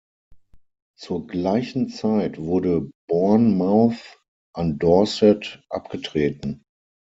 Zur 0.97 1.27
gleichen 1.27 1.89
Zeit 1.89 2.39
wurde 2.39 2.89
Bournemouth 3.07 4.19
an 4.51 4.79
Dorset 4.79 5.61
abgetreten. 5.69 6.63